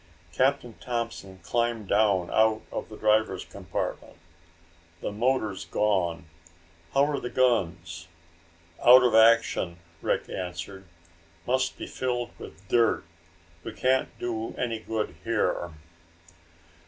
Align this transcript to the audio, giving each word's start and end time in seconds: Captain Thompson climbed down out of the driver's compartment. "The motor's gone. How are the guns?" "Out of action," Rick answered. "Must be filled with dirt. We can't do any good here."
Captain 0.33 0.73
Thompson 0.79 1.37
climbed 1.43 1.87
down 1.87 2.31
out 2.31 2.63
of 2.71 2.89
the 2.89 2.97
driver's 2.97 3.45
compartment. 3.45 4.15
"The 4.99 5.11
motor's 5.11 5.65
gone. 5.65 6.25
How 6.95 7.05
are 7.05 7.19
the 7.19 7.29
guns?" 7.29 8.07
"Out 8.83 9.03
of 9.03 9.13
action," 9.13 9.77
Rick 10.01 10.27
answered. 10.27 10.85
"Must 11.45 11.77
be 11.77 11.85
filled 11.85 12.31
with 12.39 12.67
dirt. 12.67 13.03
We 13.63 13.73
can't 13.73 14.09
do 14.17 14.55
any 14.57 14.79
good 14.79 15.17
here." 15.23 15.69